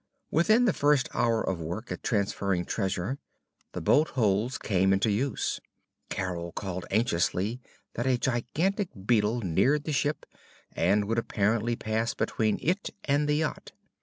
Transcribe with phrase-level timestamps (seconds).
[0.31, 3.19] Within the first hour of work at transferring treasure,
[3.73, 5.59] the bolt holes came into use.
[6.09, 7.61] Carol called anxiously
[7.93, 10.25] that a gigantic beetle neared the ship
[10.71, 13.73] and would apparently pass between it and the yacht.